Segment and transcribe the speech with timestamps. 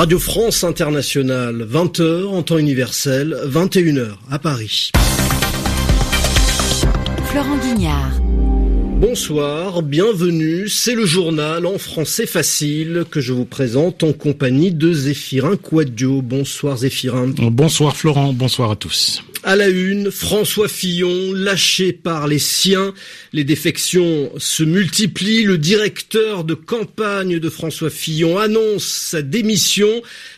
[0.00, 4.92] Radio France Internationale, 20h en temps universel, 21h à Paris.
[7.26, 8.18] Florent Guignard.
[8.98, 14.90] Bonsoir, bienvenue, c'est le journal en français facile que je vous présente en compagnie de
[14.90, 16.22] Zéphirin Quadio.
[16.22, 17.34] Bonsoir Zéphirin.
[17.36, 19.22] Bonsoir Florent, bonsoir à tous.
[19.42, 22.92] À la une, François Fillon, lâché par les siens.
[23.32, 25.44] Les défections se multiplient.
[25.44, 29.88] Le directeur de campagne de François Fillon annonce sa démission.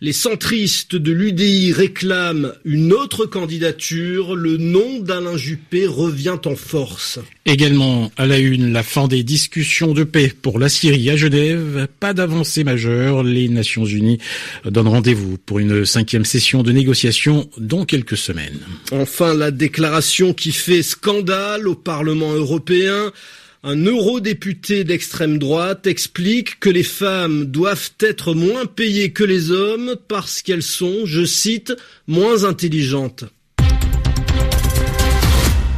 [0.00, 4.34] Les centristes de l'UDI réclament une autre candidature.
[4.34, 7.20] Le nom d'Alain Juppé revient en force.
[7.46, 11.86] Également à la une, la fin des discussions de paix pour la Syrie à Genève.
[12.00, 13.22] Pas d'avancée majeure.
[13.22, 14.18] Les Nations Unies
[14.64, 18.58] donnent rendez-vous pour une cinquième session de négociation dans quelques semaines.
[18.92, 23.12] Enfin, la déclaration qui fait scandale au Parlement européen.
[23.64, 29.96] Un eurodéputé d'extrême droite explique que les femmes doivent être moins payées que les hommes
[30.06, 31.74] parce qu'elles sont, je cite,
[32.06, 33.24] moins intelligentes.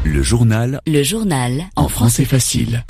[0.05, 0.81] Le journal.
[0.87, 1.65] Le journal.
[1.77, 2.85] En français facile.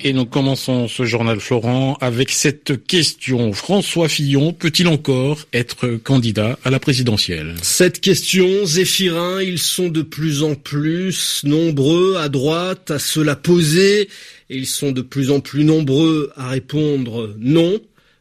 [0.00, 3.52] Et nous commençons ce journal Florent avec cette question.
[3.52, 7.54] François Fillon peut-il encore être candidat à la présidentielle?
[7.62, 13.34] Cette question, Zéphirin, ils sont de plus en plus nombreux à droite à se la
[13.34, 17.80] poser et ils sont de plus en plus nombreux à répondre non.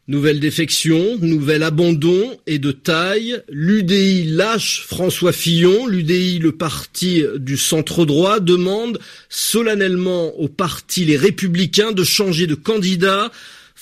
[0.09, 3.41] Nouvelle défection, nouvel abandon et de taille.
[3.47, 5.87] L'UDI lâche François Fillon.
[5.87, 12.55] L'UDI, le parti du centre droit, demande solennellement au parti Les Républicains de changer de
[12.55, 13.31] candidat.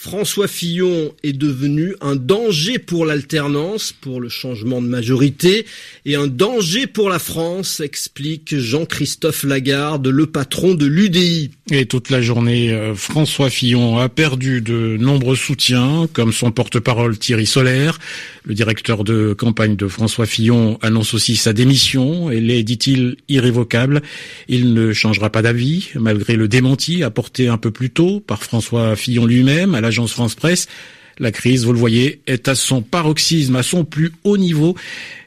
[0.03, 5.67] François Fillon est devenu un danger pour l'alternance, pour le changement de majorité,
[6.05, 11.51] et un danger pour la France, explique Jean-Christophe Lagarde, le patron de l'UDI.
[11.69, 17.19] Et toute la journée, euh, François Fillon a perdu de nombreux soutiens, comme son porte-parole
[17.19, 17.99] Thierry Solaire.
[18.43, 22.31] Le directeur de campagne de François Fillon annonce aussi sa démission.
[22.31, 24.01] Elle est, dit-il, irrévocable.
[24.47, 28.95] Il ne changera pas d'avis, malgré le démenti apporté un peu plus tôt par François
[28.95, 30.67] Fillon lui-même à l'agence France Presse.
[31.19, 34.75] La crise, vous le voyez, est à son paroxysme, à son plus haut niveau.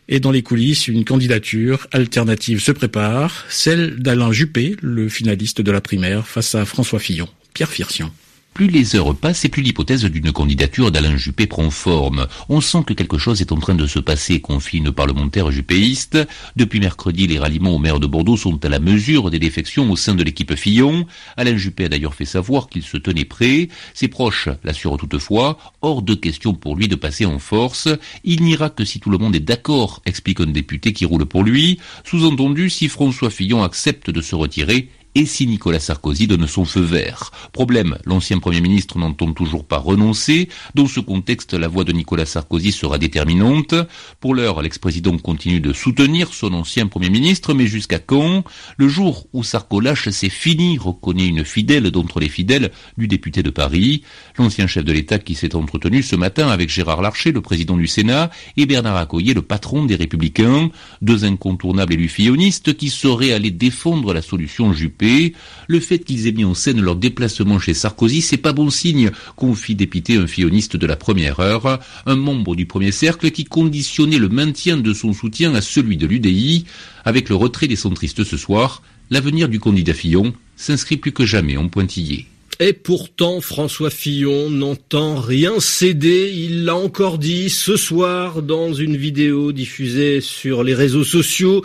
[0.08, 5.70] Et dans les coulisses, une candidature alternative se prépare, celle d'Alain Juppé, le finaliste de
[5.70, 7.28] la primaire, face à François Fillon.
[7.52, 8.10] Pierre Firsion.
[8.54, 12.28] Plus les heures passent et plus l'hypothèse d'une candidature d'Alain Juppé prend forme.
[12.48, 16.18] On sent que quelque chose est en train de se passer, confie une parlementaire juppéiste.
[16.54, 19.96] Depuis mercredi, les ralliements au maire de Bordeaux sont à la mesure des défections au
[19.96, 21.04] sein de l'équipe Fillon.
[21.36, 23.70] Alain Juppé a d'ailleurs fait savoir qu'il se tenait prêt.
[23.92, 25.58] Ses proches l'assurent toutefois.
[25.82, 27.88] Hors de question pour lui de passer en force.
[28.22, 31.42] Il n'ira que si tout le monde est d'accord, explique un député qui roule pour
[31.42, 31.80] lui.
[32.04, 36.80] Sous-entendu, si François Fillon accepte de se retirer et si Nicolas Sarkozy donne son feu
[36.80, 37.30] vert.
[37.52, 40.48] Problème, l'ancien Premier ministre n'entend toujours pas renoncer.
[40.74, 43.74] Dans ce contexte, la voix de Nicolas Sarkozy sera déterminante.
[44.18, 48.44] Pour l'heure, l'ex-président continue de soutenir son ancien Premier ministre, mais jusqu'à quand?
[48.76, 53.42] Le jour où Sarko lâche, c'est fini, reconnaît une fidèle d'entre les fidèles du député
[53.42, 54.02] de Paris.
[54.36, 57.86] L'ancien chef de l'État qui s'est entretenu ce matin avec Gérard Larcher, le président du
[57.86, 60.70] Sénat, et Bernard Accoyer, le patron des Républicains,
[61.02, 65.03] deux incontournables élus fillonistes qui sauraient aller défendre la solution Juppé
[65.66, 69.10] le fait qu'ils aient mis en scène leur déplacement chez Sarkozy, c'est pas bon signe,
[69.36, 74.18] confie dépité un filloniste de la première heure, un membre du premier cercle qui conditionnait
[74.18, 76.64] le maintien de son soutien à celui de l'UDI.
[77.04, 81.56] Avec le retrait des centristes ce soir, l'avenir du candidat Fillon s'inscrit plus que jamais
[81.56, 82.26] en pointillé.
[82.60, 86.32] Et pourtant, François Fillon n'entend rien céder.
[86.32, 91.64] Il l'a encore dit ce soir dans une vidéo diffusée sur les réseaux sociaux.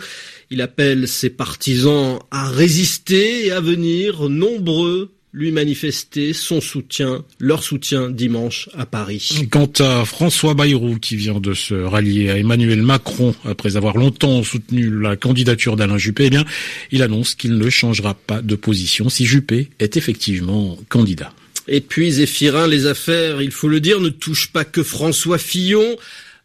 [0.52, 7.62] Il appelle ses partisans à résister et à venir nombreux lui manifester son soutien, leur
[7.62, 9.46] soutien dimanche à Paris.
[9.48, 14.42] Quant à François Bayrou qui vient de se rallier à Emmanuel Macron après avoir longtemps
[14.42, 16.44] soutenu la candidature d'Alain Juppé, eh bien,
[16.90, 21.32] il annonce qu'il ne changera pas de position si Juppé est effectivement candidat.
[21.68, 25.96] Et puis, Zéphirin, les affaires, il faut le dire, ne touchent pas que François Fillon.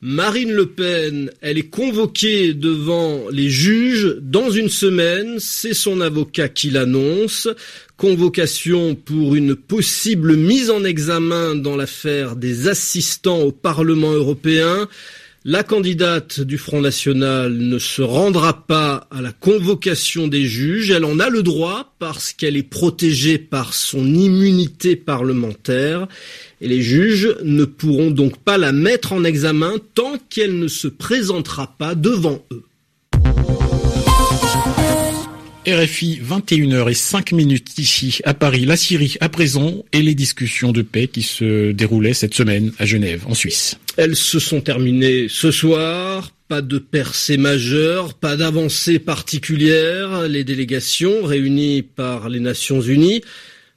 [0.07, 6.48] Marine Le Pen, elle est convoquée devant les juges dans une semaine, c'est son avocat
[6.48, 7.48] qui l'annonce.
[7.98, 14.88] Convocation pour une possible mise en examen dans l'affaire des assistants au Parlement européen.
[15.47, 20.89] La candidate du Front National ne se rendra pas à la convocation des juges.
[20.89, 26.07] Elle en a le droit parce qu'elle est protégée par son immunité parlementaire.
[26.62, 30.88] Et les juges ne pourront donc pas la mettre en examen tant qu'elle ne se
[30.88, 32.63] présentera pas devant eux.
[35.67, 40.71] RFI 21h et 5 minutes ici à Paris, la Syrie à présent et les discussions
[40.71, 43.79] de paix qui se déroulaient cette semaine à Genève en Suisse.
[43.97, 46.31] Elles se sont terminées ce soir.
[46.47, 50.27] Pas de percée majeure, pas d'avancée particulière.
[50.27, 53.23] Les délégations réunies par les Nations Unies,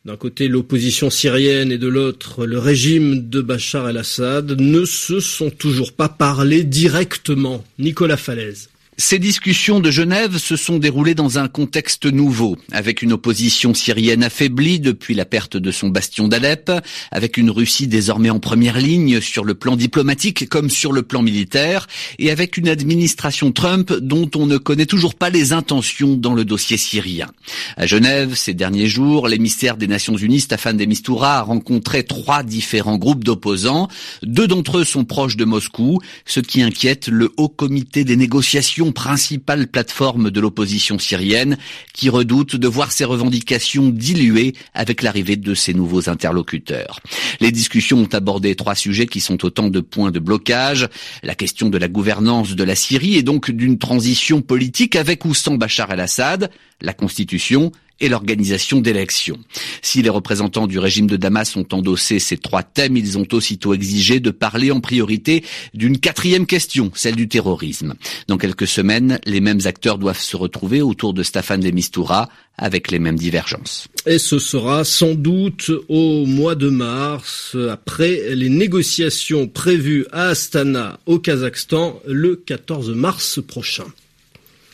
[0.04, 5.48] d'un côté l'opposition syrienne et de l'autre le régime de Bachar el-Assad, ne se sont
[5.48, 7.64] toujours pas parlé directement.
[7.78, 8.68] Nicolas Falaise.
[9.00, 14.24] Ces discussions de Genève se sont déroulées dans un contexte nouveau, avec une opposition syrienne
[14.24, 16.72] affaiblie depuis la perte de son bastion d'Alep,
[17.12, 21.22] avec une Russie désormais en première ligne sur le plan diplomatique comme sur le plan
[21.22, 21.86] militaire,
[22.18, 26.44] et avec une administration Trump dont on ne connaît toujours pas les intentions dans le
[26.44, 27.28] dossier syrien.
[27.76, 32.42] À Genève, ces derniers jours, l'émissaire des Nations Unies, Staffan de Mistura, a rencontré trois
[32.42, 33.86] différents groupes d'opposants.
[34.24, 38.87] Deux d'entre eux sont proches de Moscou, ce qui inquiète le Haut Comité des négociations
[38.92, 41.58] principale plateforme de l'opposition syrienne,
[41.92, 47.00] qui redoute de voir ses revendications diluées avec l'arrivée de ses nouveaux interlocuteurs.
[47.40, 50.88] Les discussions ont abordé trois sujets qui sont autant de points de blocage.
[51.22, 55.34] La question de la gouvernance de la Syrie et donc d'une transition politique avec ou
[55.34, 56.50] sans Bachar el-Assad,
[56.80, 59.38] la constitution et l'organisation d'élections.
[59.82, 63.74] Si les représentants du régime de Damas ont endossé ces trois thèmes, ils ont aussitôt
[63.74, 67.94] exigé de parler en priorité d'une quatrième question, celle du terrorisme.
[68.28, 72.90] Dans quelques semaines, les mêmes acteurs doivent se retrouver autour de Staffan de Mistura avec
[72.90, 73.86] les mêmes divergences.
[74.06, 80.98] Et ce sera sans doute au mois de mars, après les négociations prévues à Astana,
[81.06, 83.84] au Kazakhstan, le 14 mars prochain.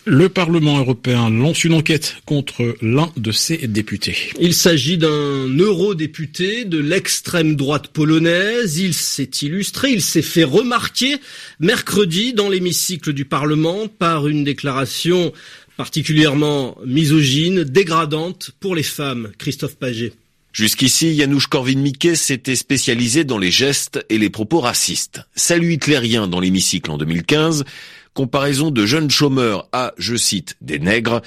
[0.07, 4.33] Le Parlement européen lance une enquête contre l'un de ses députés.
[4.39, 8.77] Il s'agit d'un eurodéputé de l'extrême droite polonaise.
[8.77, 11.17] Il s'est illustré, il s'est fait remarquer
[11.59, 15.33] mercredi dans l'hémicycle du Parlement par une déclaration
[15.79, 19.33] particulièrement misogyne, dégradante pour les femmes.
[19.39, 20.13] Christophe Paget.
[20.53, 25.23] Jusqu'ici, Janusz Korwin-Mikke s'était spécialisé dans les gestes et les propos racistes.
[25.35, 27.65] Salut hitlérien dans l'hémicycle en 2015,
[28.15, 31.21] comparaison de jeunes chômeurs à, je cite, des nègres.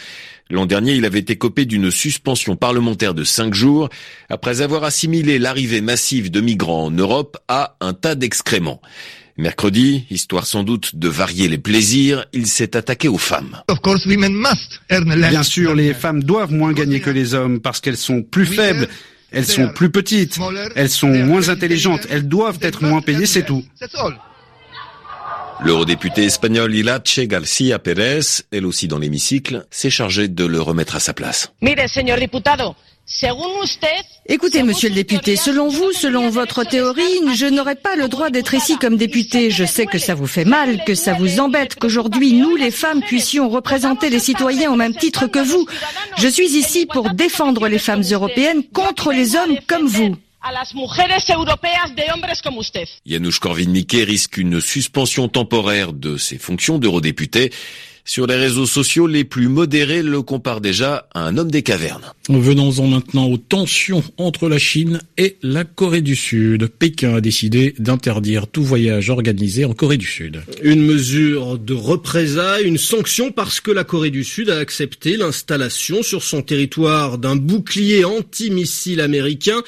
[0.49, 3.89] L'an dernier, il avait été copé d'une suspension parlementaire de cinq jours
[4.29, 8.81] après avoir assimilé l'arrivée massive de migrants en Europe à un tas d'excréments.
[9.39, 13.61] Mercredi, histoire sans doute de varier les plaisirs, il s'est attaqué aux femmes.
[14.89, 18.87] Bien sûr, les femmes doivent moins gagner que les hommes parce qu'elles sont plus faibles,
[19.31, 20.39] elles sont plus petites,
[20.75, 23.63] elles sont moins intelligentes, elles doivent être moins payées, c'est tout.
[25.63, 30.99] L'eurodéputé espagnol Ilache Garcia Pérez, elle aussi dans l'hémicycle, s'est chargée de le remettre à
[30.99, 31.51] sa place.
[34.29, 37.01] Écoutez, monsieur le député, selon vous, selon votre théorie,
[37.33, 39.49] je n'aurais pas le droit d'être ici comme député.
[39.49, 43.01] Je sais que ça vous fait mal, que ça vous embête, qu'aujourd'hui, nous, les femmes,
[43.01, 45.65] puissions représenter les citoyens au même titre que vous.
[46.17, 50.73] Je suis ici pour défendre les femmes européennes contre les hommes comme vous a las
[50.73, 52.87] mujeres europeas de hombres como usted.
[53.05, 57.51] Janusz Korwin-Mikke risque une suspension temporaire de ses fonctions d'eurodéputé.
[58.09, 62.05] Sur les réseaux sociaux, les plus modérés le comparent déjà à un homme des cavernes.
[62.29, 66.67] Venons-en maintenant aux tensions entre la Chine et la Corée du Sud.
[66.67, 70.41] Pékin a décidé d'interdire tout voyage organisé en Corée du Sud.
[70.63, 76.01] Une mesure de représailles, une sanction parce que la Corée du Sud a accepté l'installation
[76.01, 79.61] sur son territoire d'un bouclier antimissile américain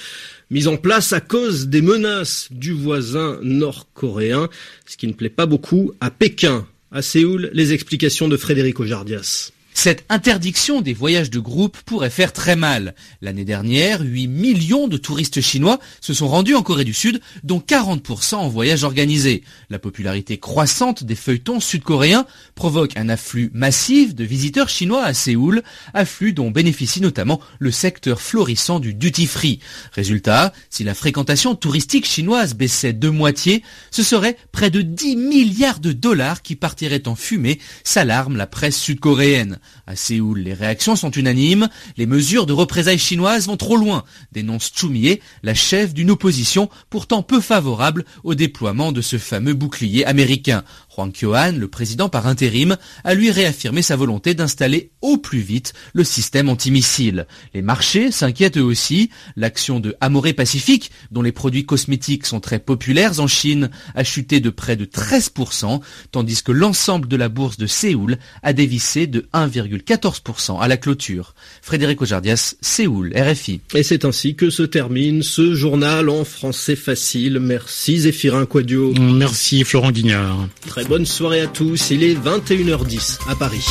[0.50, 4.50] mise en place à cause des menaces du voisin nord-coréen,
[4.86, 6.68] ce qui ne plaît pas beaucoup à Pékin.
[6.92, 9.52] À Séoul, les explications de Frédéric Ojardias.
[9.82, 12.96] Cette interdiction des voyages de groupe pourrait faire très mal.
[13.22, 17.64] L'année dernière, 8 millions de touristes chinois se sont rendus en Corée du Sud, dont
[17.66, 19.42] 40% en voyage organisé.
[19.70, 25.64] La popularité croissante des feuilletons sud-coréens provoque un afflux massif de visiteurs chinois à Séoul,
[25.94, 29.60] afflux dont bénéficie notamment le secteur florissant du duty-free.
[29.94, 35.80] Résultat, si la fréquentation touristique chinoise baissait de moitié, ce serait près de 10 milliards
[35.80, 39.58] de dollars qui partiraient en fumée, s'alarme la presse sud-coréenne.
[39.88, 41.68] À Séoul, les réactions sont unanimes.
[41.98, 47.24] Les mesures de représailles chinoises vont trop loin, dénonce Chumie, la chef d'une opposition pourtant
[47.24, 50.64] peu favorable au déploiement de ce fameux bouclier américain.
[50.94, 55.74] Juan Kyoan, le président par intérim, a lui réaffirmé sa volonté d'installer au plus vite
[55.94, 57.26] le système antimissile.
[57.54, 59.10] Les marchés s'inquiètent eux aussi.
[59.36, 64.40] L'action de Amore Pacific, dont les produits cosmétiques sont très populaires en Chine, a chuté
[64.40, 69.28] de près de 13%, tandis que l'ensemble de la bourse de Séoul a dévissé de
[69.60, 71.34] 1,14% à la clôture.
[71.62, 73.62] Frédéric Ojardias, Séoul, RFI.
[73.76, 77.40] Et c'est ainsi que se termine ce journal en français facile.
[77.40, 78.94] Merci Zéphirin Quadio.
[78.94, 80.48] Merci Florent Guignard.
[80.68, 81.92] Très bonne soirée à tous.
[81.92, 83.66] Il est 21h10 à Paris.